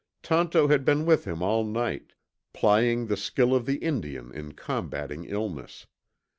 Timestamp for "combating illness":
4.53-5.85